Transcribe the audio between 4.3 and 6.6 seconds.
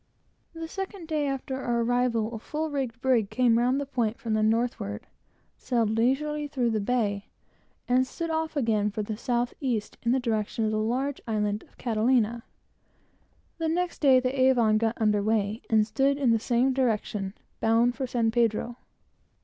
the northward, sailed leisurely